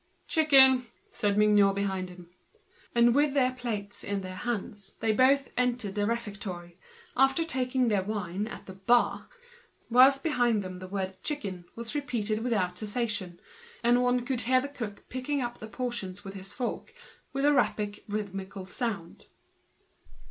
"Chicken," 0.27 0.87
said 1.11 1.37
Mignot 1.37 1.75
behind 1.75 2.09
him. 2.09 2.31
And 2.95 3.13
with 3.13 3.35
their 3.35 3.51
plates 3.51 4.03
in 4.03 4.21
their 4.21 4.33
hands 4.37 4.95
they 4.95 5.11
both 5.11 5.49
entered 5.55 5.93
the 5.93 6.07
refectory, 6.07 6.79
after 7.15 7.43
having 7.43 7.49
taken 7.51 7.87
their 7.87 8.01
wine 8.01 8.47
at 8.47 8.65
the 8.65 8.73
counter; 8.73 9.27
whilst 9.91 10.23
behind 10.23 10.63
them 10.63 10.79
the 10.79 10.87
word 10.87 11.21
"Chicken" 11.21 11.65
was 11.75 11.93
repeated 11.93 12.43
without 12.43 12.79
ceasing, 12.79 13.33
regularly, 13.37 13.41
and 13.83 14.01
one 14.01 14.25
could 14.25 14.41
hear 14.41 14.59
the 14.59 14.69
cook 14.69 15.07
picking 15.07 15.39
up 15.39 15.59
the 15.59 15.67
pieces 15.67 16.25
with 16.25 16.33
his 16.33 16.51
fork 16.51 16.95
with 17.31 17.45
a 17.45 17.53
rapid 17.53 18.01
and 18.09 18.33
measured 18.33 18.67
sound. 18.69 19.27